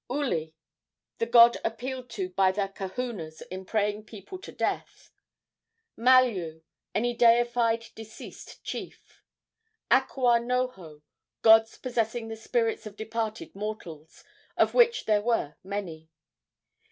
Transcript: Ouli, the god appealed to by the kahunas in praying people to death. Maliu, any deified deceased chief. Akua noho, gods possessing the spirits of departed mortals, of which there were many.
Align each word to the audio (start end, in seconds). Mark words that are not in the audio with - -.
Ouli, 0.09 0.53
the 1.19 1.27
god 1.27 1.57
appealed 1.63 2.09
to 2.09 2.29
by 2.31 2.51
the 2.51 2.67
kahunas 2.75 3.43
in 3.51 3.65
praying 3.65 4.03
people 4.05 4.39
to 4.39 4.51
death. 4.51 5.11
Maliu, 5.95 6.63
any 6.95 7.13
deified 7.15 7.85
deceased 7.93 8.63
chief. 8.63 9.21
Akua 9.91 10.43
noho, 10.43 11.03
gods 11.43 11.77
possessing 11.77 12.29
the 12.29 12.35
spirits 12.35 12.87
of 12.87 12.95
departed 12.97 13.53
mortals, 13.53 14.23
of 14.57 14.73
which 14.73 15.05
there 15.05 15.21
were 15.21 15.55
many. 15.63 16.09